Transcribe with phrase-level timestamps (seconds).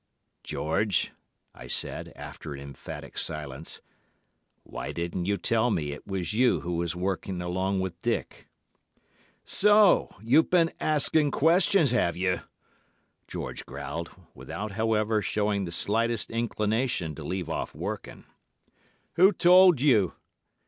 [0.43, 1.11] "'George,'
[1.53, 3.81] I said, after an emphatic silence,
[4.63, 8.47] 'why didn't you tell me it was you who was working along with Dick?'
[9.45, 12.41] "'So you've been asking questions, have you?'
[13.27, 18.25] George growled, without, however, showing the slightest inclination to leave off working.
[19.17, 20.15] 'Who told you?